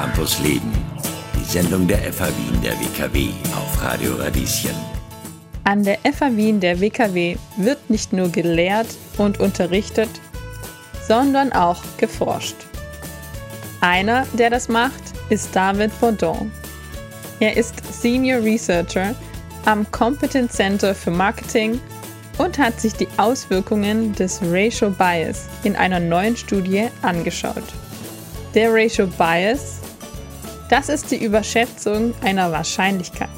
Campus 0.00 0.40
Leben, 0.40 0.72
die 1.38 1.44
Sendung 1.44 1.86
der 1.86 1.98
FH 1.98 2.28
Wien 2.28 2.62
der 2.62 2.72
WKW 2.80 3.28
auf 3.54 3.82
Radio 3.82 4.14
Radieschen. 4.14 4.74
An 5.64 5.84
der 5.84 5.98
FH 5.98 6.34
Wien 6.36 6.58
der 6.58 6.80
WKW 6.80 7.36
wird 7.58 7.90
nicht 7.90 8.10
nur 8.14 8.30
gelehrt 8.30 8.86
und 9.18 9.40
unterrichtet, 9.40 10.08
sondern 11.06 11.52
auch 11.52 11.82
geforscht. 11.98 12.56
Einer, 13.82 14.26
der 14.38 14.48
das 14.48 14.70
macht, 14.70 15.02
ist 15.28 15.54
David 15.54 15.90
Bourdon. 16.00 16.50
Er 17.40 17.58
ist 17.58 17.74
Senior 17.92 18.42
Researcher 18.42 19.14
am 19.66 19.84
Competence 19.90 20.54
Center 20.54 20.94
für 20.94 21.10
Marketing 21.10 21.78
und 22.38 22.56
hat 22.56 22.80
sich 22.80 22.94
die 22.94 23.08
Auswirkungen 23.18 24.14
des 24.14 24.40
Racial 24.42 24.92
Bias 24.92 25.46
in 25.62 25.76
einer 25.76 26.00
neuen 26.00 26.38
Studie 26.38 26.88
angeschaut. 27.02 27.64
Der 28.54 28.72
Racial 28.72 29.06
Bias, 29.06 29.79
das 30.70 30.88
ist 30.88 31.10
die 31.10 31.22
Überschätzung 31.22 32.14
einer 32.22 32.52
Wahrscheinlichkeit. 32.52 33.28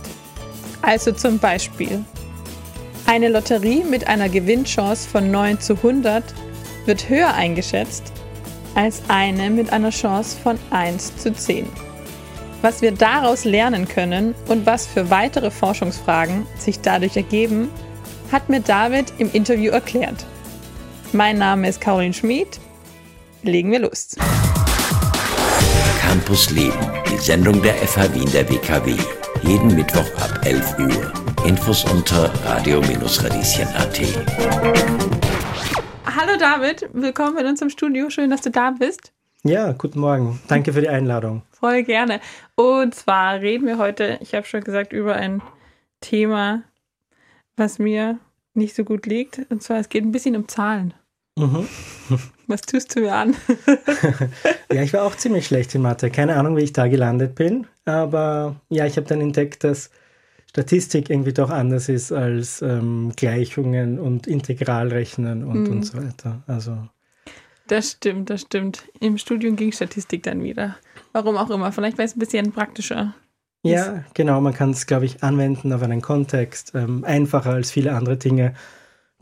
Also 0.83 1.13
zum 1.13 1.39
Beispiel, 1.39 2.05
eine 3.07 3.29
Lotterie 3.29 3.83
mit 3.85 4.07
einer 4.07 4.29
Gewinnchance 4.29 5.09
von 5.09 5.31
9 5.31 5.61
zu 5.61 5.75
100 5.75 6.23
wird 6.87 7.09
höher 7.09 7.35
eingeschätzt 7.35 8.13
als 8.75 9.03
eine 9.09 9.51
mit 9.51 9.73
einer 9.73 9.91
Chance 9.91 10.37
von 10.43 10.59
1 10.71 11.17
zu 11.17 11.33
10. 11.33 11.67
Was 12.63 12.81
wir 12.81 12.93
daraus 12.93 13.45
lernen 13.45 13.89
können 13.89 14.35
und 14.49 14.67
was 14.67 14.87
für 14.87 15.11
weitere 15.11 15.51
Forschungsfragen 15.51 16.47
sich 16.59 16.81
dadurch 16.81 17.17
ergeben, 17.17 17.69
hat 18.31 18.49
mir 18.49 18.61
David 18.61 19.13
im 19.19 19.31
Interview 19.33 19.73
erklärt. 19.73 20.25
Mein 21.13 21.39
Name 21.39 21.69
ist 21.69 21.81
Caroline 21.81 22.15
Schmid. 22.15 22.61
Legen 23.43 23.73
wir 23.73 23.81
los. 23.81 24.17
Campus 26.01 26.51
Leben, 26.51 27.02
die 27.13 27.19
Sendung 27.19 27.61
der 27.61 27.75
FH 27.75 28.15
Wien 28.15 28.31
der 28.33 28.49
WKW. 28.49 28.97
Jeden 29.43 29.75
Mittwoch 29.75 30.11
ab 30.17 30.41
11 30.47 30.79
Uhr. 30.79 31.13
Infos 31.47 31.85
unter 31.85 32.33
radio-radieschen.at. 32.47 34.01
Hallo 36.07 36.39
David, 36.39 36.89
willkommen 36.95 37.37
in 37.37 37.47
unserem 37.47 37.69
Studio. 37.69 38.09
Schön, 38.09 38.31
dass 38.31 38.41
du 38.41 38.51
da 38.51 38.71
bist. 38.71 39.13
Ja, 39.43 39.73
guten 39.73 40.01
Morgen. 40.01 40.41
Danke 40.49 40.73
für 40.73 40.81
die 40.81 40.89
Einladung. 40.89 41.43
Voll 41.51 41.83
gerne. 41.83 42.19
Und 42.55 42.95
zwar 42.95 43.41
reden 43.43 43.67
wir 43.67 43.77
heute, 43.77 44.19
ich 44.23 44.35
habe 44.35 44.47
schon 44.47 44.63
gesagt, 44.65 44.95
über 44.95 45.15
ein 45.15 45.43
Thema, 46.01 46.63
was 47.59 47.79
mir 47.79 48.21
nicht 48.55 48.75
so 48.75 48.85
gut 48.85 49.05
liegt. 49.05 49.43
Und 49.51 49.63
zwar, 49.63 49.79
es 49.79 49.91
geht 49.91 50.03
ein 50.03 50.13
bisschen 50.13 50.35
um 50.35 50.49
Zahlen. 50.49 50.95
Mhm. 51.39 51.67
Was 52.47 52.61
tust 52.63 52.95
du 52.95 53.01
mir 53.01 53.15
an? 53.15 53.35
ja, 54.73 54.83
ich 54.83 54.93
war 54.93 55.05
auch 55.05 55.17
ziemlich 55.17 55.47
schlecht 55.47 55.75
in 55.75 55.83
Mathe. 55.83 56.11
Keine 56.11 56.37
Ahnung, 56.37 56.57
wie 56.57 56.63
ich 56.63 56.73
da 56.73 56.89
gelandet 56.89 57.35
bin. 57.35 57.67
Aber 57.85 58.57
ja, 58.69 58.85
ich 58.87 58.97
habe 58.97 59.07
dann 59.07 59.21
entdeckt, 59.21 59.65
dass 59.65 59.91
Statistik 60.51 61.09
irgendwie 61.09 61.33
doch 61.33 61.49
anders 61.49 61.89
ist 61.89 62.13
als 62.13 62.61
ähm, 62.61 63.13
Gleichungen 63.17 63.99
und 63.99 64.27
Integralrechnen 64.27 65.45
und, 65.45 65.63
mhm. 65.63 65.71
und 65.71 65.83
so 65.85 65.97
weiter. 65.97 66.43
Also. 66.47 66.77
Das 67.69 67.93
stimmt, 67.93 68.29
das 68.29 68.43
stimmt. 68.43 68.85
Im 69.01 69.17
Studium 69.17 69.57
ging 69.57 69.73
Statistik 69.73 70.25
dann 70.25 70.43
wieder. 70.43 70.77
Warum 71.13 71.39
auch 71.39 71.49
immer. 71.49 71.73
Vielleicht 71.73 71.97
weil 71.97 72.05
es 72.05 72.17
ein 72.17 72.19
bisschen 72.19 72.53
praktischer. 72.53 73.15
Ja, 73.63 74.05
genau. 74.13 74.41
Man 74.43 74.53
kann 74.53 74.71
es, 74.71 74.87
glaube 74.87 75.07
ich, 75.07 75.23
anwenden 75.23 75.73
auf 75.73 75.83
einen 75.83 76.03
Kontext. 76.03 76.73
Ähm, 76.75 77.05
einfacher 77.05 77.53
als 77.53 77.71
viele 77.71 77.95
andere 77.95 78.19
Dinge, 78.19 78.55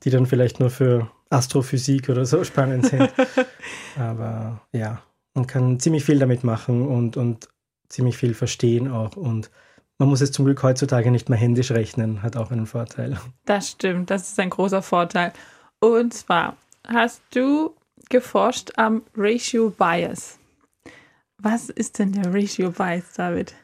die 0.04 0.10
dann 0.10 0.26
vielleicht 0.26 0.60
nur 0.60 0.70
für 0.70 1.10
Astrophysik 1.30 2.08
oder 2.08 2.24
so 2.26 2.44
spannend 2.50 2.86
sind. 2.86 3.12
Aber 3.98 4.60
ja, 4.72 5.02
man 5.34 5.46
kann 5.46 5.80
ziemlich 5.80 6.04
viel 6.04 6.18
damit 6.18 6.44
machen 6.44 6.86
und, 6.86 7.16
und 7.16 7.48
ziemlich 7.88 8.16
viel 8.16 8.34
verstehen 8.34 8.90
auch. 8.90 9.16
Und 9.16 9.50
man 9.98 10.08
muss 10.08 10.20
es 10.20 10.32
zum 10.32 10.46
Glück 10.46 10.62
heutzutage 10.62 11.10
nicht 11.10 11.28
mehr 11.28 11.38
händisch 11.38 11.70
rechnen, 11.70 12.22
hat 12.22 12.36
auch 12.36 12.50
einen 12.50 12.66
Vorteil. 12.66 13.18
Das 13.44 13.70
stimmt, 13.70 14.10
das 14.10 14.30
ist 14.30 14.40
ein 14.40 14.50
großer 14.50 14.82
Vorteil. 14.82 15.32
Und 15.78 16.14
zwar 16.14 16.56
hast 16.86 17.22
du 17.34 17.74
geforscht 18.08 18.72
am 18.76 19.02
Ratio 19.16 19.70
Bias. 19.70 20.38
Was 21.38 21.70
ist 21.70 21.98
denn 21.98 22.12
der 22.12 22.34
Ratio 22.34 22.70
Bias, 22.70 23.12
David? 23.14 23.54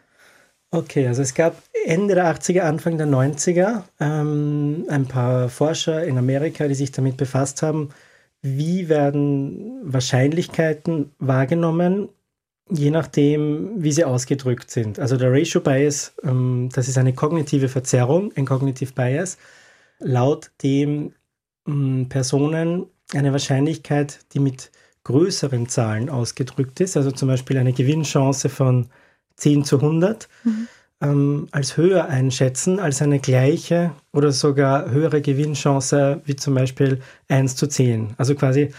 Okay, 0.73 1.07
also 1.07 1.23
es 1.23 1.35
gab 1.35 1.63
Ende 1.85 2.15
der 2.15 2.27
80er, 2.27 2.61
Anfang 2.61 2.99
der 2.99 3.07
90er 3.07 3.85
ähm, 4.01 4.85
ein 4.89 5.07
paar 5.07 5.49
Forscher 5.49 6.05
in 6.05 6.19
Amerika, 6.19 6.67
die 6.67 6.75
sich 6.75 6.91
damit 6.91 7.17
befasst 7.17 7.63
haben, 7.63 7.91
wie 8.43 8.89
werden 8.89 9.81
Wahrscheinlichkeiten 9.85 11.13
wahrgenommen, 11.19 12.09
je 12.69 12.91
nachdem, 12.91 13.83
wie 13.83 13.93
sie 13.93 14.05
ausgedrückt 14.05 14.71
sind. 14.71 14.99
Also 14.99 15.17
der 15.17 15.33
Ratio 15.33 15.61
Bias, 15.61 16.15
ähm, 16.25 16.69
das 16.73 16.89
ist 16.89 16.99
eine 16.99 17.15
kognitive 17.15 17.69
Verzerrung, 17.69 18.33
ein 18.37 18.45
Cognitive 18.45 18.93
Bias, 18.93 19.39
laut 20.01 20.51
dem 20.63 21.15
ähm, 21.67 22.09
Personen 22.09 22.87
eine 23.15 23.33
Wahrscheinlichkeit, 23.33 24.21
die 24.33 24.41
mit 24.41 24.73
größeren 25.05 25.69
Zahlen 25.69 26.11
ausgedrückt 26.11 26.81
ist, 26.81 26.97
also 26.97 27.13
zum 27.13 27.29
Beispiel 27.29 27.59
eine 27.59 27.73
Gewinnchance 27.73 28.49
von 28.49 28.89
10 29.37 29.65
zu 29.65 29.77
100, 29.77 30.29
mhm. 30.45 30.69
ähm, 31.01 31.49
als 31.53 31.77
höher 31.77 32.07
einschätzen 32.07 32.81
als 32.81 33.03
eine 33.03 33.19
gleiche 33.19 33.93
oder 34.13 34.33
sogar 34.33 34.91
höhere 34.91 35.21
Gewinnchance 35.21 36.21
wie 36.25 36.37
zum 36.37 36.55
Beispiel 36.55 37.01
1 37.29 37.57
zu 37.57 37.67
10. 37.67 38.15
Also 38.17 38.35
quasi 38.35 38.71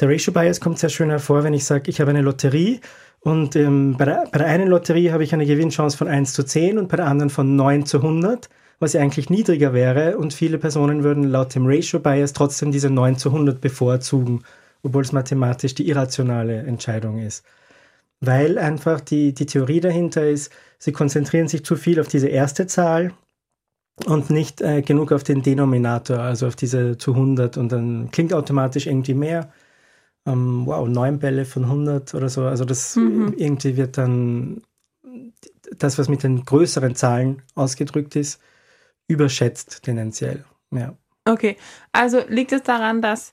der 0.00 0.08
Ratio 0.08 0.32
Bias 0.32 0.60
kommt 0.60 0.78
sehr 0.78 0.88
schön 0.88 1.10
hervor, 1.10 1.44
wenn 1.44 1.54
ich 1.54 1.64
sage, 1.64 1.90
ich 1.90 2.00
habe 2.00 2.10
eine 2.10 2.22
Lotterie 2.22 2.80
und 3.20 3.54
ähm, 3.54 3.96
bei, 3.96 4.04
der, 4.04 4.24
bei 4.32 4.38
der 4.38 4.48
einen 4.48 4.68
Lotterie 4.68 5.12
habe 5.12 5.22
ich 5.22 5.32
eine 5.32 5.46
Gewinnchance 5.46 5.96
von 5.96 6.08
1 6.08 6.32
zu 6.32 6.42
10 6.42 6.78
und 6.78 6.88
bei 6.88 6.96
der 6.96 7.06
anderen 7.06 7.30
von 7.30 7.54
9 7.54 7.86
zu 7.86 7.98
100, 7.98 8.48
was 8.80 8.94
ja 8.94 9.00
eigentlich 9.00 9.30
niedriger 9.30 9.72
wäre 9.72 10.18
und 10.18 10.34
viele 10.34 10.58
Personen 10.58 11.04
würden 11.04 11.24
laut 11.24 11.54
dem 11.54 11.66
Ratio 11.66 12.00
Bias 12.00 12.32
trotzdem 12.32 12.72
diese 12.72 12.90
9 12.90 13.16
zu 13.16 13.28
100 13.28 13.60
bevorzugen, 13.60 14.42
obwohl 14.82 15.02
es 15.02 15.12
mathematisch 15.12 15.76
die 15.76 15.88
irrationale 15.88 16.58
Entscheidung 16.62 17.18
ist 17.20 17.44
weil 18.22 18.56
einfach 18.56 19.00
die, 19.00 19.34
die 19.34 19.46
Theorie 19.46 19.80
dahinter 19.80 20.26
ist, 20.26 20.52
sie 20.78 20.92
konzentrieren 20.92 21.48
sich 21.48 21.64
zu 21.64 21.76
viel 21.76 22.00
auf 22.00 22.08
diese 22.08 22.28
erste 22.28 22.66
Zahl 22.68 23.12
und 24.06 24.30
nicht 24.30 24.60
äh, 24.62 24.80
genug 24.80 25.12
auf 25.12 25.24
den 25.24 25.42
Denominator, 25.42 26.20
also 26.20 26.46
auf 26.46 26.56
diese 26.56 26.96
zu 26.96 27.12
100 27.12 27.56
und 27.56 27.72
dann 27.72 28.10
klingt 28.12 28.32
automatisch 28.32 28.86
irgendwie 28.86 29.14
mehr. 29.14 29.52
Ähm, 30.24 30.66
wow, 30.66 30.88
neun 30.88 31.18
Bälle 31.18 31.44
von 31.44 31.64
100 31.64 32.14
oder 32.14 32.28
so. 32.28 32.44
Also 32.44 32.64
das 32.64 32.94
mhm. 32.94 33.34
irgendwie 33.36 33.76
wird 33.76 33.98
dann 33.98 34.62
das, 35.76 35.98
was 35.98 36.08
mit 36.08 36.22
den 36.22 36.44
größeren 36.44 36.94
Zahlen 36.94 37.42
ausgedrückt 37.56 38.14
ist, 38.14 38.40
überschätzt 39.08 39.82
tendenziell. 39.82 40.44
Ja. 40.70 40.94
Okay, 41.24 41.56
also 41.90 42.20
liegt 42.28 42.52
es 42.52 42.62
daran, 42.62 43.02
dass 43.02 43.32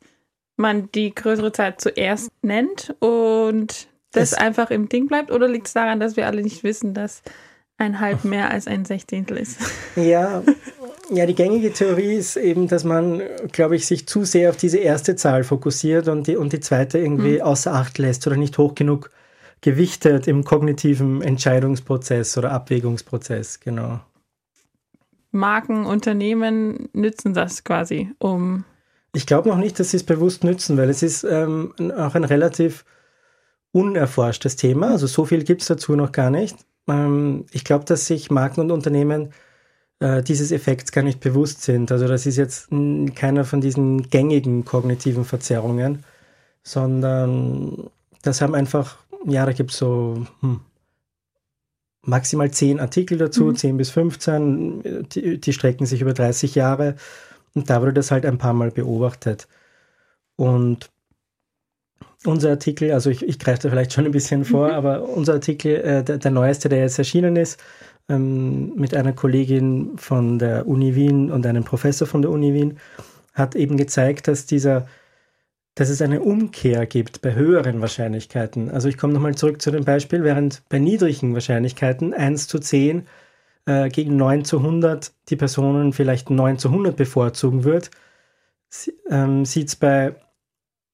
man 0.58 0.92
die 0.92 1.14
größere 1.14 1.52
Zahl 1.52 1.78
zuerst 1.78 2.32
nennt 2.42 2.96
und 3.00 3.88
das, 4.12 4.34
einfach 4.34 4.72
im 4.72 4.90
Ding 4.90 5.08
bleibt? 5.08 5.32
Oder 5.32 5.48
liegt 5.48 5.68
es 5.68 5.74
daran, 5.74 6.00
dass 6.00 6.16
wir 6.16 6.28
alle 6.28 6.42
nicht 6.42 6.64
wissen, 6.64 6.94
dass 6.94 7.22
ein 7.78 8.00
halb 8.00 8.26
mehr 8.26 8.52
als 8.52 8.68
ein 8.68 8.86
Sechzehntel 8.86 9.38
ist? 9.38 9.60
Ja, 9.96 10.44
ja, 11.12 11.26
die 11.26 11.36
gängige 11.36 11.74
Theorie 11.74 12.16
ist 12.16 12.38
eben, 12.38 12.68
dass 12.68 12.84
man, 12.84 13.22
glaube 13.52 13.76
ich, 13.76 13.88
sich 13.88 14.08
zu 14.08 14.24
sehr 14.26 14.52
auf 14.52 14.58
diese 14.58 14.78
erste 14.78 15.16
Zahl 15.16 15.44
fokussiert 15.44 16.08
und 16.08 16.28
die, 16.28 16.38
und 16.38 16.54
die 16.54 16.60
zweite 16.60 17.00
irgendwie 17.00 17.36
mhm. 17.36 17.42
außer 17.42 17.74
Acht 17.74 17.98
lässt 17.98 18.26
oder 18.28 18.38
nicht 18.38 18.58
hoch 18.58 18.76
genug 18.76 19.10
gewichtet 19.62 20.28
im 20.28 20.44
kognitiven 20.44 21.22
Entscheidungsprozess 21.22 22.38
oder 22.38 22.52
Abwägungsprozess, 22.52 23.60
genau. 23.60 24.00
Marken, 25.32 25.86
Unternehmen 25.86 26.90
nützen 26.94 27.34
das 27.34 27.64
quasi, 27.64 28.12
um. 28.20 28.64
Ich 29.14 29.26
glaube 29.26 29.50
noch 29.50 29.58
nicht, 29.58 29.80
dass 29.80 29.92
sie 29.92 29.98
es 29.98 30.04
bewusst 30.04 30.44
nützen, 30.44 30.78
weil 30.78 30.90
es 30.90 31.04
ist 31.04 31.24
ähm, 31.24 31.74
auch 31.98 32.16
ein 32.16 32.24
relativ 32.24 32.86
unerforschtes 33.72 34.56
Thema. 34.56 34.92
Also 34.92 35.08
so 35.08 35.26
viel 35.26 35.44
gibt 35.44 35.62
es 35.62 35.68
dazu 35.68 35.96
noch 35.96 36.12
gar 36.12 36.30
nicht. 36.30 36.58
Ähm, 36.88 37.46
ich 37.52 37.64
glaube, 37.64 37.86
dass 37.86 38.06
sich 38.06 38.32
Marken 38.32 38.62
und 38.62 38.72
Unternehmen 38.72 39.32
äh, 40.00 40.24
dieses 40.24 40.52
Effekts 40.52 40.92
gar 40.92 41.04
nicht 41.04 41.20
bewusst 41.20 41.62
sind. 41.62 41.92
Also 41.92 42.08
das 42.08 42.26
ist 42.26 42.38
jetzt 42.38 42.70
keiner 43.16 43.46
von 43.46 43.62
diesen 43.62 44.10
gängigen 44.10 44.66
kognitiven 44.66 45.26
Verzerrungen, 45.26 46.04
sondern 46.64 47.90
das 48.22 48.42
haben 48.42 48.56
einfach, 48.56 48.98
ja, 49.26 49.46
da 49.46 49.54
gibt 49.54 49.72
es 49.72 49.78
so 49.78 50.26
hm, 50.42 50.62
maximal 52.02 52.52
zehn 52.52 52.80
Artikel 52.80 53.18
dazu, 53.18 53.46
mhm. 53.46 53.56
10 53.56 53.78
bis 53.78 53.90
15, 53.92 55.08
die, 55.10 55.40
die 55.40 55.54
strecken 55.54 55.86
sich 55.86 56.02
über 56.02 56.14
30 56.14 56.56
Jahre 56.56 56.96
und 57.54 57.70
da 57.70 57.82
wurde 57.82 57.94
das 57.94 58.12
halt 58.12 58.26
ein 58.26 58.38
paar 58.38 58.54
Mal 58.54 58.72
beobachtet. 58.72 59.48
Und 60.36 60.90
unser 62.26 62.52
Artikel, 62.52 62.92
also 62.92 63.10
ich, 63.10 63.24
ich 63.24 63.40
greife 63.40 63.64
da 63.64 63.70
vielleicht 63.70 63.94
schon 63.94 64.06
ein 64.06 64.12
bisschen 64.12 64.46
vor, 64.46 64.68
mhm. 64.70 64.74
aber 64.74 65.04
unser 65.04 65.34
Artikel, 65.34 65.76
äh, 65.78 66.04
der, 66.04 66.18
der, 66.18 66.32
neueste, 66.32 66.70
der 66.70 66.80
jetzt 66.80 66.98
erschienen 66.98 67.36
ist, 67.36 67.62
ähm, 68.10 68.76
mit 68.76 68.94
einer 68.94 69.14
Kollegin 69.14 69.98
von 69.98 70.40
der 70.40 70.68
Uni 70.68 70.96
Wien 70.96 71.32
und 71.32 71.46
einem 71.46 71.64
Professor 71.64 72.08
von 72.08 72.22
der 72.22 72.32
Uni 72.32 72.54
Wien, 72.54 72.78
hat 73.34 73.56
eben 73.56 73.78
gezeigt, 73.78 74.28
dass 74.28 74.46
dieser 74.46 74.88
dass 75.80 75.88
es 75.88 76.02
eine 76.02 76.20
Umkehr 76.22 76.86
gibt 76.86 77.22
bei 77.22 77.36
höheren 77.36 77.80
Wahrscheinlichkeiten. 77.80 78.70
Also 78.70 78.90
ich 78.90 78.98
komme 78.98 79.14
nochmal 79.14 79.36
zurück 79.36 79.62
zu 79.62 79.72
dem 79.72 79.86
Beispiel, 79.86 80.26
während 80.26 80.62
bei 80.68 80.78
niedrigen 80.78 81.34
Wahrscheinlichkeiten 81.34 82.14
1 82.14 82.48
zu 82.50 82.60
10 82.60 83.08
äh, 83.66 83.88
gegen 83.88 84.18
9 84.18 84.44
zu 84.44 84.58
100 84.58 85.14
die 85.30 85.38
Personen 85.38 85.94
vielleicht 85.94 86.30
9 86.30 86.58
zu 86.58 86.68
100 86.68 86.98
bevorzugen 86.98 87.64
wird, 87.64 87.92
ähm, 89.10 89.46
sieht 89.46 89.70
es 89.70 89.76
bei 89.78 90.16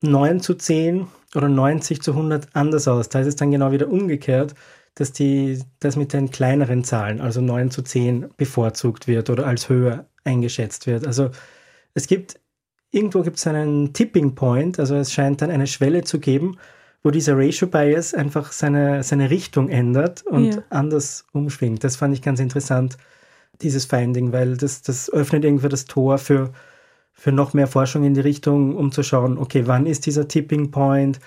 9 0.01 0.39
zu 0.39 0.56
10 0.56 1.07
oder 1.36 1.50
90 1.50 2.01
zu 2.01 2.12
100 2.12 2.47
anders 2.53 2.88
aus. 2.88 3.09
Da 3.09 3.19
ist 3.19 3.27
es 3.27 3.36
dann 3.36 3.51
genau 3.51 3.71
wieder 3.71 3.89
umgekehrt, 3.89 4.56
dass 4.95 5.12
die, 5.12 5.62
das 5.80 5.97
mit 5.97 6.13
den 6.13 6.31
kleineren 6.31 6.83
Zahlen, 6.83 7.19
also 7.21 7.42
9 7.42 7.71
zu 7.71 7.81
10, 7.81 8.30
bevorzugt 8.38 9.07
wird 9.07 9.30
oder 9.30 9.45
als 9.45 9.69
höher 9.69 10.06
eingeschätzt 10.24 10.88
wird. 10.88 11.06
Also 11.06 11.31
es 11.94 12.07
gibt, 12.07 12.39
irgendwo 12.92 13.21
gibt 13.21 13.38
es 13.38 13.47
einen 13.47 13.94
Tipping 13.94 14.36
Point, 14.36 14.80
also 14.80 14.95
es 14.95 15.12
scheint 15.12 15.42
dann 15.42 15.51
eine 15.51 15.68
Schwelle 15.68 16.03
zu 16.03 16.19
geben, 16.19 16.57
wo 17.03 17.12
dieser 17.12 17.38
Ratio 17.38 17.68
Bias 17.68 18.13
einfach 18.13 18.51
seine, 18.51 19.03
seine 19.03 19.30
Richtung 19.30 19.69
ändert 19.69 20.25
und 20.25 20.56
ja. 20.56 20.63
anders 20.69 21.25
umschwingt. 21.33 21.83
Das 21.83 21.97
fand 21.97 22.13
ich 22.15 22.21
ganz 22.21 22.39
interessant, 22.39 22.97
dieses 23.62 23.86
Finding, 23.86 24.31
weil 24.31 24.57
das, 24.57 24.81
das 24.81 25.09
öffnet 25.12 25.45
irgendwie 25.45 25.69
das 25.69 25.86
Tor 25.86 26.18
für, 26.18 26.51
für 27.15 27.31
noch 27.31 27.53
mehr 27.53 27.67
Forschung 27.67 28.03
in 28.03 28.13
die 28.13 28.21
Richtung, 28.21 28.75
um 28.75 28.91
zu 28.91 29.01
schauen, 29.01 29.38
okay, 29.38 29.63
wann 29.65 29.85
ist 29.85 30.06
dieser 30.06 30.27
Tipping 30.27 30.69
Point? 30.69 31.19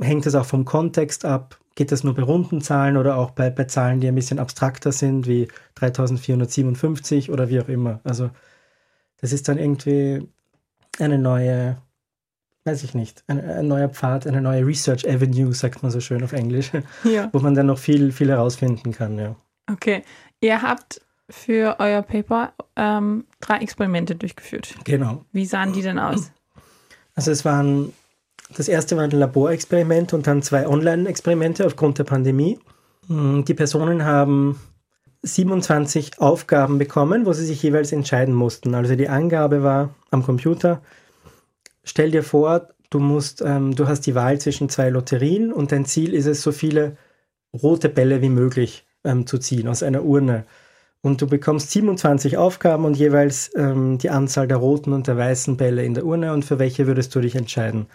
Hängt 0.00 0.26
es 0.26 0.34
auch 0.34 0.44
vom 0.44 0.64
Kontext 0.64 1.24
ab? 1.24 1.58
Geht 1.76 1.92
das 1.92 2.04
nur 2.04 2.14
bei 2.14 2.22
runden 2.22 2.60
Zahlen 2.60 2.96
oder 2.96 3.16
auch 3.16 3.30
bei, 3.30 3.48
bei 3.48 3.64
Zahlen, 3.64 4.00
die 4.00 4.08
ein 4.08 4.14
bisschen 4.14 4.40
abstrakter 4.40 4.92
sind, 4.92 5.26
wie 5.26 5.48
3457 5.76 7.30
oder 7.30 7.48
wie 7.48 7.60
auch 7.60 7.68
immer? 7.68 8.00
Also 8.02 8.30
das 9.20 9.32
ist 9.32 9.48
dann 9.48 9.58
irgendwie 9.58 10.28
eine 10.98 11.18
neue, 11.18 11.76
weiß 12.64 12.82
ich 12.82 12.94
nicht, 12.94 13.22
ein, 13.28 13.40
ein 13.40 13.68
neuer 13.68 13.88
Pfad, 13.88 14.26
eine 14.26 14.42
neue 14.42 14.66
Research 14.66 15.08
Avenue, 15.08 15.54
sagt 15.54 15.82
man 15.82 15.92
so 15.92 16.00
schön 16.00 16.24
auf 16.24 16.32
Englisch, 16.32 16.72
ja. 17.04 17.30
wo 17.32 17.38
man 17.38 17.54
dann 17.54 17.66
noch 17.66 17.78
viel, 17.78 18.10
viel 18.10 18.30
herausfinden 18.30 18.92
kann, 18.92 19.18
ja. 19.18 19.36
Okay. 19.70 20.02
Ihr 20.40 20.62
habt 20.62 21.00
für 21.28 21.76
euer 21.78 22.02
Paper 22.02 22.52
ähm, 22.76 23.24
drei 23.40 23.58
Experimente 23.58 24.14
durchgeführt. 24.14 24.74
Genau. 24.84 25.24
Wie 25.32 25.46
sahen 25.46 25.72
die 25.72 25.82
denn 25.82 25.98
aus? 25.98 26.30
Also 27.14 27.30
es 27.30 27.44
waren, 27.44 27.92
das 28.56 28.68
erste 28.68 28.96
war 28.96 29.04
ein 29.04 29.10
Laborexperiment 29.10 30.12
und 30.12 30.26
dann 30.26 30.42
zwei 30.42 30.66
Online-Experimente 30.66 31.66
aufgrund 31.66 31.98
der 31.98 32.04
Pandemie. 32.04 32.58
Hm, 33.08 33.44
die 33.44 33.54
Personen 33.54 34.04
haben 34.04 34.60
27 35.22 36.20
Aufgaben 36.20 36.78
bekommen, 36.78 37.26
wo 37.26 37.32
sie 37.32 37.44
sich 37.44 37.62
jeweils 37.62 37.92
entscheiden 37.92 38.34
mussten. 38.34 38.74
Also 38.74 38.94
die 38.94 39.08
Angabe 39.08 39.62
war 39.62 39.94
am 40.10 40.22
Computer, 40.22 40.82
stell 41.82 42.10
dir 42.10 42.22
vor, 42.22 42.68
du 42.90 43.00
musst, 43.00 43.42
ähm, 43.42 43.74
du 43.74 43.88
hast 43.88 44.02
die 44.02 44.14
Wahl 44.14 44.40
zwischen 44.40 44.68
zwei 44.68 44.90
Lotterien 44.90 45.52
und 45.52 45.72
dein 45.72 45.84
Ziel 45.84 46.14
ist 46.14 46.26
es, 46.26 46.42
so 46.42 46.52
viele 46.52 46.96
rote 47.52 47.88
Bälle 47.88 48.22
wie 48.22 48.28
möglich 48.28 48.86
ähm, 49.04 49.26
zu 49.26 49.38
ziehen 49.38 49.68
aus 49.68 49.82
einer 49.82 50.04
Urne. 50.04 50.44
Und 51.02 51.22
du 51.22 51.26
bekommst 51.26 51.70
27 51.70 52.36
Aufgaben 52.36 52.84
und 52.84 52.96
jeweils 52.96 53.50
ähm, 53.54 53.98
die 53.98 54.10
Anzahl 54.10 54.48
der 54.48 54.56
roten 54.56 54.92
und 54.92 55.06
der 55.06 55.16
weißen 55.16 55.56
Bälle 55.56 55.84
in 55.84 55.94
der 55.94 56.04
Urne 56.04 56.32
und 56.32 56.44
für 56.44 56.58
welche 56.58 56.86
würdest 56.86 57.14
du 57.14 57.20
dich 57.20 57.36
entscheiden. 57.36 57.86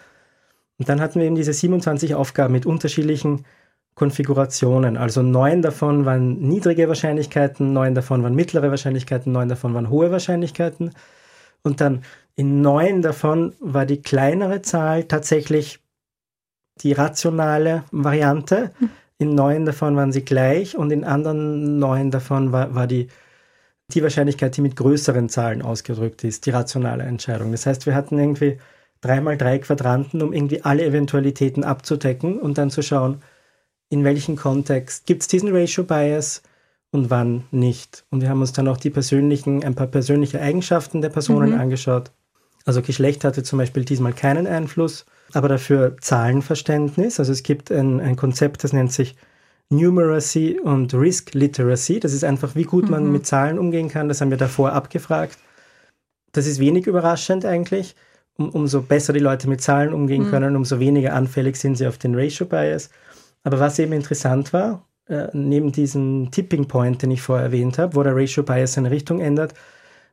Und 0.78 0.88
dann 0.88 1.00
hatten 1.00 1.20
wir 1.20 1.26
eben 1.26 1.36
diese 1.36 1.52
27 1.52 2.14
Aufgaben 2.14 2.52
mit 2.52 2.66
unterschiedlichen 2.66 3.44
Konfigurationen. 3.94 4.96
Also 4.96 5.22
neun 5.22 5.62
davon 5.62 6.06
waren 6.06 6.40
niedrige 6.40 6.88
Wahrscheinlichkeiten, 6.88 7.72
neun 7.72 7.94
davon 7.94 8.22
waren 8.22 8.34
mittlere 8.34 8.70
Wahrscheinlichkeiten, 8.70 9.32
neun 9.32 9.48
davon 9.48 9.74
waren 9.74 9.90
hohe 9.90 10.10
Wahrscheinlichkeiten. 10.10 10.92
Und 11.62 11.80
dann 11.80 12.02
in 12.34 12.62
neun 12.62 13.02
davon 13.02 13.54
war 13.60 13.84
die 13.84 14.00
kleinere 14.00 14.62
Zahl 14.62 15.04
tatsächlich 15.04 15.80
die 16.80 16.92
rationale 16.92 17.84
Variante. 17.90 18.72
In 19.22 19.36
neun 19.36 19.66
davon 19.66 19.94
waren 19.94 20.10
sie 20.10 20.24
gleich 20.24 20.76
und 20.76 20.90
in 20.90 21.04
anderen 21.04 21.78
neun 21.78 22.10
davon 22.10 22.50
war, 22.50 22.74
war 22.74 22.88
die, 22.88 23.06
die 23.90 24.02
Wahrscheinlichkeit, 24.02 24.56
die 24.56 24.62
mit 24.62 24.74
größeren 24.74 25.28
Zahlen 25.28 25.62
ausgedrückt 25.62 26.24
ist, 26.24 26.44
die 26.44 26.50
rationale 26.50 27.04
Entscheidung. 27.04 27.52
Das 27.52 27.64
heißt, 27.64 27.86
wir 27.86 27.94
hatten 27.94 28.18
irgendwie 28.18 28.58
dreimal 29.00 29.36
drei 29.38 29.58
Quadranten, 29.60 30.22
um 30.22 30.32
irgendwie 30.32 30.62
alle 30.62 30.84
Eventualitäten 30.84 31.62
abzudecken 31.62 32.40
und 32.40 32.58
dann 32.58 32.70
zu 32.70 32.82
schauen, 32.82 33.22
in 33.90 34.02
welchem 34.02 34.34
Kontext 34.34 35.06
gibt 35.06 35.22
es 35.22 35.28
diesen 35.28 35.54
Ratio 35.54 35.84
Bias 35.84 36.42
und 36.90 37.08
wann 37.10 37.44
nicht. 37.52 38.04
Und 38.10 38.22
wir 38.22 38.28
haben 38.28 38.40
uns 38.40 38.52
dann 38.52 38.66
auch 38.66 38.76
die 38.76 38.90
persönlichen, 38.90 39.62
ein 39.62 39.76
paar 39.76 39.86
persönliche 39.86 40.40
Eigenschaften 40.40 41.00
der 41.00 41.10
Personen 41.10 41.52
mhm. 41.52 41.60
angeschaut. 41.60 42.10
Also 42.64 42.82
Geschlecht 42.82 43.24
hatte 43.24 43.42
zum 43.42 43.58
Beispiel 43.58 43.84
diesmal 43.84 44.12
keinen 44.12 44.46
Einfluss 44.46 45.04
aber 45.32 45.48
dafür 45.48 45.96
Zahlenverständnis. 46.00 47.18
Also 47.18 47.32
es 47.32 47.42
gibt 47.42 47.70
ein, 47.70 48.00
ein 48.00 48.16
Konzept, 48.16 48.64
das 48.64 48.72
nennt 48.72 48.92
sich 48.92 49.16
Numeracy 49.70 50.60
und 50.60 50.92
Risk 50.94 51.34
Literacy. 51.34 52.00
Das 52.00 52.12
ist 52.12 52.24
einfach, 52.24 52.54
wie 52.54 52.64
gut 52.64 52.90
man 52.90 53.06
mhm. 53.06 53.12
mit 53.12 53.26
Zahlen 53.26 53.58
umgehen 53.58 53.88
kann. 53.88 54.08
Das 54.08 54.20
haben 54.20 54.30
wir 54.30 54.36
davor 54.36 54.72
abgefragt. 54.72 55.38
Das 56.32 56.46
ist 56.46 56.60
wenig 56.60 56.86
überraschend 56.86 57.44
eigentlich. 57.44 57.94
Um, 58.36 58.48
umso 58.48 58.80
besser 58.80 59.12
die 59.12 59.20
Leute 59.20 59.46
mit 59.46 59.60
Zahlen 59.60 59.92
umgehen 59.92 60.24
mhm. 60.24 60.30
können, 60.30 60.56
umso 60.56 60.80
weniger 60.80 61.14
anfällig 61.14 61.56
sind 61.56 61.76
sie 61.76 61.86
auf 61.86 61.98
den 61.98 62.14
Ratio 62.14 62.46
Bias. 62.46 62.88
Aber 63.44 63.60
was 63.60 63.78
eben 63.78 63.92
interessant 63.92 64.54
war, 64.54 64.86
äh, 65.06 65.28
neben 65.34 65.70
diesem 65.70 66.30
Tipping 66.30 66.66
Point, 66.66 67.02
den 67.02 67.10
ich 67.10 67.20
vorher 67.20 67.46
erwähnt 67.46 67.76
habe, 67.76 67.94
wo 67.94 68.02
der 68.02 68.16
Ratio 68.16 68.42
Bias 68.42 68.72
seine 68.72 68.90
Richtung 68.90 69.20
ändert, 69.20 69.52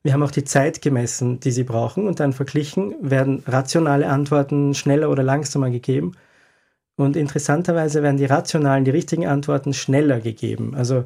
wir 0.04 0.14
haben 0.14 0.24
auch 0.24 0.32
die 0.32 0.46
Zeit 0.46 0.82
gemessen, 0.82 1.40
die 1.40 1.52
sie 1.52 1.64
brauchen 1.64 2.08
und 2.08 2.20
dann 2.20 2.34
verglichen, 2.34 2.96
werden 3.02 3.44
rationale 3.46 4.08
Antworten 4.08 4.74
schneller 4.74 5.10
oder 5.10 5.24
langsamer 5.24 5.70
gegeben. 5.70 6.14
Und 6.96 7.16
interessanterweise 7.16 8.04
werden 8.04 8.18
die 8.18 8.26
rationalen, 8.26 8.86
die 8.86 8.92
richtigen 8.92 9.28
Antworten 9.28 9.74
schneller 9.74 10.20
gegeben. 10.20 10.76
Also 10.76 11.06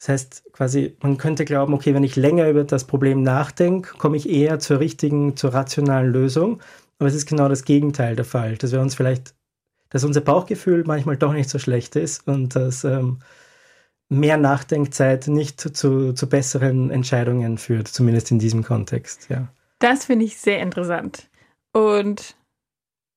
das 0.00 0.08
heißt 0.08 0.52
quasi, 0.52 0.96
man 1.02 1.18
könnte 1.18 1.44
glauben, 1.44 1.74
okay, 1.74 1.94
wenn 1.94 2.04
ich 2.04 2.16
länger 2.16 2.48
über 2.48 2.64
das 2.64 2.84
Problem 2.84 3.22
nachdenke, 3.22 3.96
komme 3.98 4.16
ich 4.16 4.28
eher 4.28 4.58
zur 4.58 4.80
richtigen, 4.80 5.36
zur 5.36 5.52
rationalen 5.52 6.10
Lösung. 6.10 6.62
Aber 6.98 7.08
es 7.08 7.14
ist 7.14 7.26
genau 7.26 7.48
das 7.48 7.64
Gegenteil 7.64 8.16
der 8.16 8.24
Fall, 8.24 8.56
dass 8.56 8.72
wir 8.72 8.80
uns 8.80 8.94
vielleicht, 8.94 9.34
dass 9.90 10.04
unser 10.04 10.22
Bauchgefühl 10.22 10.84
manchmal 10.86 11.16
doch 11.16 11.32
nicht 11.32 11.50
so 11.50 11.58
schlecht 11.58 11.96
ist 11.96 12.26
und 12.26 12.56
dass 12.56 12.84
ähm, 12.84 13.18
mehr 14.10 14.36
Nachdenkzeit 14.36 15.28
nicht 15.28 15.60
zu, 15.60 16.12
zu 16.12 16.28
besseren 16.28 16.90
Entscheidungen 16.90 17.56
führt, 17.56 17.88
zumindest 17.88 18.30
in 18.30 18.38
diesem 18.38 18.62
Kontext, 18.62 19.28
ja. 19.30 19.48
Das 19.78 20.04
finde 20.04 20.26
ich 20.26 20.36
sehr 20.36 20.60
interessant. 20.60 21.30
Und 21.72 22.36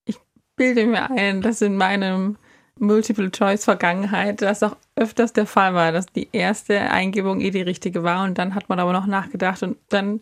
ich 0.05 0.17
bilde 0.55 0.85
mir 0.85 1.11
ein, 1.11 1.41
dass 1.41 1.61
in 1.61 1.75
meinem 1.75 2.37
Multiple-Choice-Vergangenheit 2.79 4.41
das 4.41 4.63
auch 4.63 4.77
öfters 4.95 5.33
der 5.33 5.45
Fall 5.45 5.73
war, 5.73 5.91
dass 5.91 6.05
die 6.05 6.29
erste 6.31 6.79
Eingebung 6.79 7.41
eh 7.41 7.51
die 7.51 7.61
richtige 7.61 8.03
war 8.03 8.23
und 8.23 8.37
dann 8.37 8.55
hat 8.55 8.69
man 8.69 8.79
aber 8.79 8.93
noch 8.93 9.07
nachgedacht 9.07 9.63
und 9.63 9.77
dann 9.89 10.21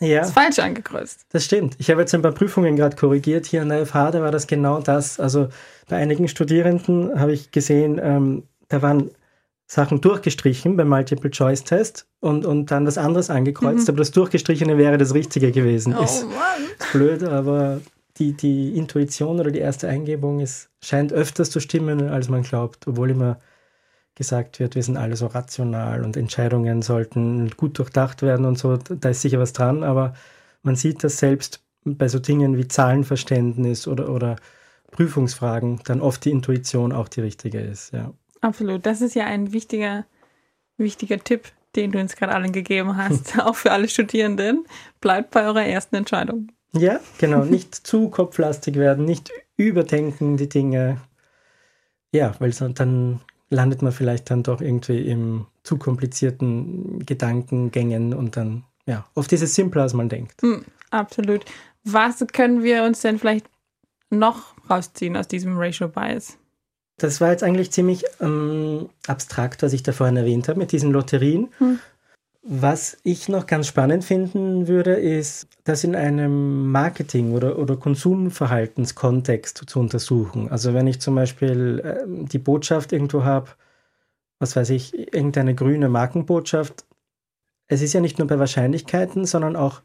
ja, 0.00 0.22
ist 0.22 0.32
falsch 0.32 0.58
angekreuzt. 0.58 1.26
Das 1.30 1.44
stimmt. 1.44 1.76
Ich 1.78 1.90
habe 1.90 2.00
jetzt 2.00 2.14
ein 2.14 2.22
paar 2.22 2.32
Prüfungen 2.32 2.76
gerade 2.76 2.96
korrigiert. 2.96 3.46
Hier 3.46 3.62
an 3.62 3.68
der 3.68 3.84
FH, 3.86 4.12
da 4.12 4.22
war 4.22 4.30
das 4.30 4.46
genau 4.46 4.80
das. 4.80 5.20
Also 5.20 5.48
bei 5.88 5.96
einigen 5.96 6.28
Studierenden 6.28 7.18
habe 7.20 7.32
ich 7.32 7.50
gesehen, 7.50 8.00
ähm, 8.02 8.44
da 8.68 8.80
waren 8.80 9.10
Sachen 9.70 10.00
durchgestrichen 10.00 10.76
beim 10.76 10.88
Multiple-Choice-Test 10.88 12.08
und, 12.18 12.44
und 12.44 12.72
dann 12.72 12.84
das 12.84 12.98
anderes 12.98 13.30
angekreuzt, 13.30 13.86
mhm. 13.86 13.92
aber 13.92 13.98
das 13.98 14.10
Durchgestrichene 14.10 14.76
wäre 14.76 14.98
das 14.98 15.14
Richtige 15.14 15.52
gewesen. 15.52 15.94
Oh 15.96 16.02
ist 16.02 16.24
Mann. 16.24 16.66
blöd, 16.92 17.22
aber 17.22 17.80
die, 18.16 18.32
die 18.32 18.76
Intuition 18.76 19.38
oder 19.38 19.52
die 19.52 19.60
erste 19.60 19.86
Eingebung 19.86 20.40
ist, 20.40 20.70
scheint 20.82 21.12
öfters 21.12 21.50
zu 21.50 21.60
stimmen, 21.60 22.08
als 22.08 22.28
man 22.28 22.42
glaubt, 22.42 22.88
obwohl 22.88 23.10
immer 23.10 23.38
gesagt 24.16 24.58
wird, 24.58 24.74
wir 24.74 24.82
sind 24.82 24.96
alle 24.96 25.14
so 25.14 25.28
rational 25.28 26.02
und 26.04 26.16
Entscheidungen 26.16 26.82
sollten 26.82 27.48
gut 27.56 27.78
durchdacht 27.78 28.22
werden 28.22 28.46
und 28.46 28.58
so, 28.58 28.76
da 28.76 29.10
ist 29.10 29.22
sicher 29.22 29.38
was 29.38 29.52
dran, 29.52 29.84
aber 29.84 30.14
man 30.64 30.74
sieht 30.74 31.04
das 31.04 31.18
selbst 31.18 31.62
bei 31.84 32.08
so 32.08 32.18
Dingen 32.18 32.56
wie 32.56 32.66
Zahlenverständnis 32.66 33.86
oder, 33.86 34.08
oder 34.08 34.34
Prüfungsfragen 34.90 35.78
dann 35.84 36.00
oft 36.00 36.24
die 36.24 36.32
Intuition 36.32 36.90
auch 36.90 37.06
die 37.06 37.20
richtige 37.20 37.60
ist, 37.60 37.92
ja. 37.92 38.12
Absolut. 38.40 38.86
Das 38.86 39.00
ist 39.00 39.14
ja 39.14 39.26
ein 39.26 39.52
wichtiger, 39.52 40.06
wichtiger 40.76 41.18
Tipp, 41.18 41.52
den 41.76 41.92
du 41.92 42.00
uns 42.00 42.16
gerade 42.16 42.34
allen 42.34 42.52
gegeben 42.52 42.96
hast, 42.96 43.38
auch 43.40 43.54
für 43.54 43.72
alle 43.72 43.88
Studierenden. 43.88 44.64
Bleibt 45.00 45.30
bei 45.30 45.44
eurer 45.44 45.64
ersten 45.64 45.96
Entscheidung. 45.96 46.48
Ja, 46.72 47.00
genau. 47.18 47.44
Nicht 47.44 47.74
zu 47.74 48.08
kopflastig 48.10 48.76
werden, 48.76 49.04
nicht 49.04 49.30
überdenken 49.56 50.36
die 50.36 50.48
Dinge. 50.48 51.00
Ja, 52.12 52.34
weil 52.38 52.52
so, 52.52 52.68
dann 52.68 53.20
landet 53.50 53.82
man 53.82 53.92
vielleicht 53.92 54.30
dann 54.30 54.42
doch 54.42 54.60
irgendwie 54.60 55.00
im 55.08 55.46
zu 55.62 55.76
komplizierten 55.76 57.04
Gedankengängen 57.04 58.14
und 58.14 58.36
dann, 58.36 58.64
ja, 58.86 59.06
oft 59.14 59.32
ist 59.32 59.42
es 59.42 59.54
simpler, 59.54 59.82
als 59.82 59.94
man 59.94 60.08
denkt. 60.08 60.42
Mm, 60.42 60.60
absolut. 60.90 61.44
Was 61.84 62.24
können 62.32 62.62
wir 62.62 62.84
uns 62.84 63.00
denn 63.00 63.18
vielleicht 63.18 63.46
noch 64.10 64.54
rausziehen 64.68 65.16
aus 65.16 65.28
diesem 65.28 65.58
Ratio 65.58 65.88
Bias? 65.88 66.38
Das 67.00 67.20
war 67.20 67.30
jetzt 67.30 67.42
eigentlich 67.42 67.70
ziemlich 67.72 68.04
ähm, 68.20 68.90
abstrakt, 69.06 69.62
was 69.62 69.72
ich 69.72 69.82
da 69.82 69.92
vorhin 69.92 70.18
erwähnt 70.18 70.48
habe 70.48 70.58
mit 70.58 70.70
diesen 70.70 70.92
Lotterien. 70.92 71.48
Hm. 71.58 71.78
Was 72.42 72.98
ich 73.02 73.28
noch 73.28 73.46
ganz 73.46 73.66
spannend 73.66 74.04
finden 74.04 74.68
würde, 74.68 74.92
ist, 74.92 75.48
das 75.64 75.84
in 75.84 75.94
einem 75.94 76.70
Marketing- 76.70 77.32
oder, 77.32 77.58
oder 77.58 77.76
Konsumverhaltenskontext 77.76 79.64
zu 79.66 79.80
untersuchen. 79.80 80.50
Also 80.50 80.74
wenn 80.74 80.86
ich 80.86 81.00
zum 81.00 81.14
Beispiel 81.14 81.80
äh, 81.84 82.04
die 82.06 82.38
Botschaft 82.38 82.92
irgendwo 82.92 83.24
habe, 83.24 83.50
was 84.38 84.56
weiß 84.56 84.70
ich, 84.70 84.94
irgendeine 85.14 85.54
grüne 85.54 85.88
Markenbotschaft, 85.88 86.84
es 87.68 87.82
ist 87.82 87.94
ja 87.94 88.00
nicht 88.00 88.18
nur 88.18 88.28
bei 88.28 88.38
Wahrscheinlichkeiten, 88.38 89.24
sondern 89.24 89.56
auch 89.56 89.80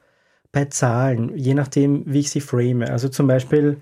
bei 0.51 0.65
Zahlen, 0.65 1.37
je 1.37 1.53
nachdem, 1.53 2.03
wie 2.05 2.19
ich 2.19 2.29
sie 2.29 2.41
frame. 2.41 2.81
Also 2.83 3.07
zum 3.07 3.27
Beispiel 3.27 3.81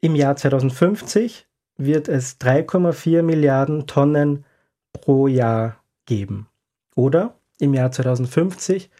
im 0.00 0.14
Jahr 0.14 0.36
2050 0.36 1.47
wird 1.78 2.08
es 2.08 2.38
3,4 2.40 3.22
Milliarden 3.22 3.86
Tonnen 3.86 4.44
pro 4.92 5.26
Jahr 5.26 5.76
geben. 6.06 6.48
Oder 6.94 7.34
im 7.58 7.72
Jahr 7.72 7.90
2050 7.90 8.90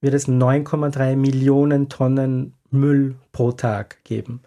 wird 0.00 0.14
es 0.14 0.26
9,3 0.28 1.16
Millionen 1.16 1.88
Tonnen 1.88 2.54
Müll 2.70 3.14
pro 3.32 3.52
Tag 3.52 4.02
geben. 4.04 4.42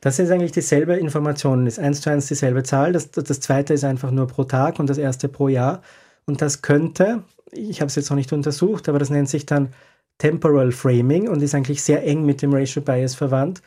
Das 0.00 0.18
ist 0.18 0.30
eigentlich 0.30 0.52
dieselbe 0.52 0.94
Information, 0.94 1.66
ist 1.66 1.78
eins 1.78 2.00
zu 2.00 2.10
eins 2.10 2.26
dieselbe 2.26 2.62
Zahl. 2.62 2.92
Das, 2.92 3.10
das 3.10 3.40
zweite 3.40 3.74
ist 3.74 3.84
einfach 3.84 4.12
nur 4.12 4.28
pro 4.28 4.44
Tag 4.44 4.78
und 4.78 4.88
das 4.88 4.98
erste 4.98 5.28
pro 5.28 5.48
Jahr. 5.48 5.82
Und 6.24 6.40
das 6.40 6.62
könnte, 6.62 7.24
ich 7.50 7.80
habe 7.80 7.88
es 7.88 7.96
jetzt 7.96 8.10
noch 8.10 8.16
nicht 8.16 8.32
untersucht, 8.32 8.88
aber 8.88 8.98
das 8.98 9.10
nennt 9.10 9.28
sich 9.28 9.44
dann 9.44 9.70
Temporal 10.18 10.72
Framing 10.72 11.28
und 11.28 11.42
ist 11.42 11.54
eigentlich 11.54 11.82
sehr 11.82 12.04
eng 12.04 12.24
mit 12.24 12.42
dem 12.42 12.52
Racial 12.52 12.84
Bias 12.84 13.14
verwandt, 13.14 13.62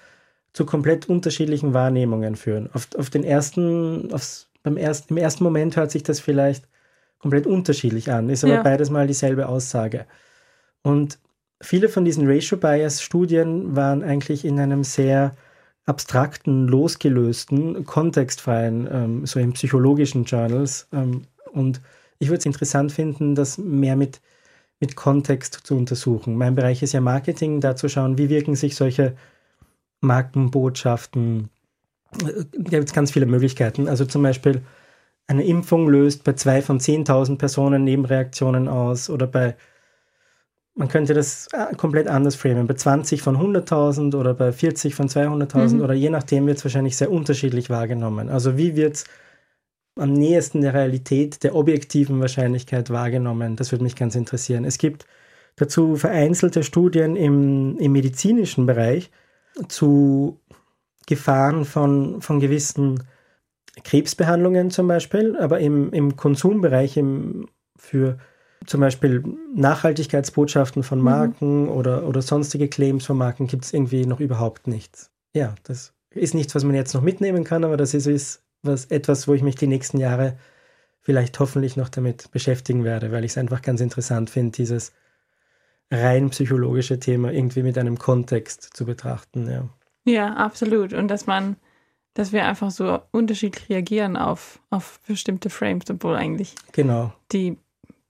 zu 0.54 0.66
komplett 0.66 1.08
unterschiedlichen 1.08 1.74
Wahrnehmungen 1.74 2.36
führen. 2.36 2.70
Auf, 2.74 2.90
auf 2.98 3.10
den 3.10 3.24
ersten, 3.24 4.12
aufs, 4.14 4.50
beim 4.64 4.78
ersten, 4.78 5.14
Im 5.14 5.18
ersten 5.18 5.44
Moment 5.44 5.76
hört 5.78 5.92
sich 5.92 6.04
das 6.04 6.20
vielleicht 6.20 6.68
komplett 7.20 7.48
unterschiedlich 7.48 8.12
an, 8.12 8.30
ist 8.30 8.44
aber 8.44 8.56
ja. 8.56 8.64
beides 8.64 8.90
mal 8.90 9.08
dieselbe 9.08 9.48
Aussage. 9.48 10.06
Und 10.82 11.20
viele 11.62 11.90
von 11.90 12.06
diesen 12.06 12.28
Racial 12.28 12.60
Bias 12.60 13.02
Studien 13.02 13.76
waren 13.76 14.04
eigentlich 14.04 14.44
in 14.44 14.60
einem 14.60 14.84
sehr 14.84 15.36
abstrakten, 15.86 16.68
losgelösten, 16.68 17.86
kontextfreien, 17.86 18.88
ähm, 18.92 19.26
so 19.26 19.40
in 19.40 19.54
psychologischen 19.54 20.26
Journals. 20.26 20.88
Ähm, 20.92 21.24
und 21.54 21.82
ich 22.20 22.30
würde 22.30 22.40
es 22.40 22.46
interessant 22.46 22.92
finden, 22.92 23.36
das 23.36 23.58
mehr 23.58 23.96
mit, 23.96 24.22
mit 24.80 24.96
Kontext 24.96 25.62
zu 25.64 25.76
untersuchen. 25.76 26.38
Mein 26.38 26.56
Bereich 26.56 26.84
ist 26.84 26.94
ja 26.94 27.02
Marketing, 27.02 27.62
da 27.62 27.76
zu 27.76 27.90
schauen, 27.90 28.18
wie 28.18 28.30
wirken 28.30 28.56
sich 28.56 28.76
solche 28.76 29.16
Markenbotschaften. 30.02 31.50
Äh, 32.22 32.46
da 32.58 32.78
gibt 32.78 32.90
es 32.90 32.94
ganz 32.94 33.12
viele 33.12 33.26
Möglichkeiten. 33.26 33.88
Also 33.88 34.06
zum 34.06 34.24
Beispiel 34.24 34.62
eine 35.28 35.46
Impfung 35.46 35.88
löst 35.88 36.24
bei 36.24 36.34
zwei 36.34 36.62
von 36.62 36.80
10.000 36.80 37.38
Personen 37.38 37.84
Nebenreaktionen 37.84 38.68
aus 38.68 39.10
oder 39.10 39.28
bei, 39.28 39.56
man 40.76 40.90
könnte 40.90 41.14
das 41.14 41.48
äh, 41.54 41.74
komplett 41.76 42.08
anders 42.08 42.36
framen, 42.36 42.68
bei 42.68 42.74
20 42.74 43.22
von 43.22 43.38
100.000 43.38 44.16
oder 44.16 44.34
bei 44.34 44.52
40 44.52 44.94
von 44.94 45.08
200.000 45.08 45.76
mhm. 45.76 45.82
oder 45.82 45.94
je 45.94 46.10
nachdem 46.10 46.48
wird 46.48 46.58
es 46.58 46.66
wahrscheinlich 46.66 46.98
sehr 46.98 47.12
unterschiedlich 47.12 47.70
wahrgenommen. 47.70 48.30
Also 48.30 48.58
wie 48.58 48.76
wird 48.76 48.96
es 48.96 49.06
am 49.96 50.14
nächsten 50.14 50.62
der 50.62 50.74
Realität, 50.74 51.44
der 51.44 51.56
objektiven 51.56 52.20
Wahrscheinlichkeit 52.20 52.90
wahrgenommen? 52.90 53.56
Das 53.56 53.72
würde 53.72 53.84
mich 53.84 53.96
ganz 53.96 54.16
interessieren. 54.16 54.66
Es 54.66 54.78
gibt 54.78 55.06
dazu 55.56 55.96
vereinzelte 55.96 56.64
Studien 56.64 57.16
im, 57.16 57.78
im 57.78 57.92
medizinischen 57.92 58.66
Bereich 58.66 59.12
zu 59.68 60.40
Gefahren 61.08 61.66
von, 61.66 62.22
von 62.22 62.40
gewissen 62.40 63.04
Krebsbehandlungen 63.84 64.72
zum 64.72 64.88
Beispiel, 64.88 65.38
aber 65.38 65.60
im, 65.60 65.92
im 65.94 66.16
Konsumbereich 66.16 66.98
im, 66.98 67.48
für 67.76 68.18
zum 68.66 68.82
Beispiel 68.82 69.24
Nachhaltigkeitsbotschaften 69.56 70.84
von 70.84 71.00
mhm. 71.00 71.06
Marken 71.06 71.64
mhm. 71.64 71.70
oder, 71.70 72.08
oder 72.08 72.22
sonstige 72.22 72.68
Claims 72.68 73.06
von 73.06 73.18
Marken 73.18 73.48
gibt 73.48 73.66
es 73.66 73.74
irgendwie 73.74 74.06
noch 74.06 74.20
überhaupt 74.20 74.68
nichts. 74.68 75.10
Ja, 75.34 75.56
das 75.64 75.94
ist 76.12 76.34
nichts, 76.34 76.54
was 76.56 76.64
man 76.64 76.76
jetzt 76.76 76.94
noch 76.94 77.02
mitnehmen 77.02 77.44
kann, 77.44 77.64
aber 77.64 77.78
das 77.78 77.94
ist, 77.94 78.08
ist 78.08 78.44
was, 78.62 78.86
etwas, 78.86 79.28
wo 79.28 79.34
ich 79.34 79.42
mich 79.42 79.56
die 79.56 79.68
nächsten 79.68 79.98
Jahre 79.98 80.38
vielleicht 81.02 81.40
hoffentlich 81.40 81.78
noch 81.78 81.90
damit 81.90 82.30
beschäftigen 82.32 82.84
werde, 82.84 83.12
weil 83.12 83.24
ich 83.24 83.32
es 83.32 83.38
einfach 83.38 83.62
ganz 83.62 83.82
interessant 83.82 84.30
finde, 84.30 84.52
dieses 84.52 84.94
rein 85.92 86.30
psychologische 86.30 87.00
Thema 87.00 87.32
irgendwie 87.32 87.64
mit 87.64 87.78
einem 87.78 88.00
Kontext 88.00 88.70
zu 88.74 88.86
betrachten. 88.86 89.50
Ja, 89.50 89.70
ja 90.06 90.34
absolut. 90.34 90.94
Und 90.94 91.10
dass 91.10 91.28
man 91.28 91.58
dass 92.14 92.32
wir 92.32 92.46
einfach 92.46 92.72
so 92.72 93.00
unterschiedlich 93.12 93.70
reagieren 93.70 94.18
auf, 94.18 94.60
auf 94.70 95.00
bestimmte 95.08 95.50
Frames, 95.50 95.86
obwohl 95.90 96.16
eigentlich 96.16 96.56
genau. 96.72 97.14
die 97.32 97.58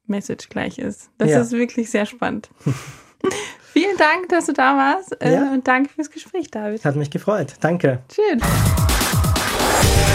Message 0.07 0.49
gleich 0.49 0.79
ist. 0.79 1.09
Das 1.17 1.29
ja. 1.29 1.41
ist 1.41 1.51
wirklich 1.51 1.89
sehr 1.89 2.05
spannend. 2.05 2.49
Vielen 3.73 3.97
Dank, 3.97 4.27
dass 4.29 4.47
du 4.47 4.53
da 4.53 4.75
warst 4.75 5.21
äh, 5.21 5.33
ja. 5.33 5.53
und 5.53 5.67
danke 5.67 5.89
fürs 5.89 6.09
Gespräch, 6.09 6.49
David. 6.51 6.83
Hat 6.83 6.95
mich 6.95 7.09
gefreut. 7.09 7.53
Danke. 7.61 8.03
Schön. 8.13 8.41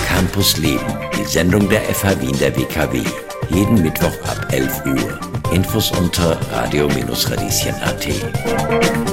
Campus 0.09 0.59
Leben, 0.59 0.85
die 1.17 1.25
Sendung 1.25 1.69
der 1.69 1.81
FH 1.83 2.21
Wien 2.21 2.37
der 2.39 2.55
WKW. 2.57 3.03
Jeden 3.49 3.83
Mittwoch 3.83 4.17
ab 4.25 4.47
11 4.53 4.85
Uhr. 4.87 5.19
Infos 5.53 5.91
unter 5.93 6.38
radio-radieschen.at. 6.53 9.06